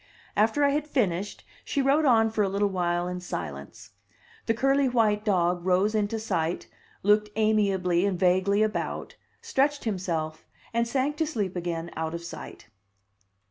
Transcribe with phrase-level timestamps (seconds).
[0.35, 3.91] After I had finished she wrote on for a little while in silence.
[4.47, 6.65] The curly white dog rose into sight,
[7.03, 10.43] looked amiably and vaguely about, stretched himself,
[10.73, 12.65] and sank to sleep again out of sight.